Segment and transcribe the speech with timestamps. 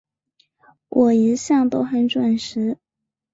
[0.89, 2.79] 我一向都很準时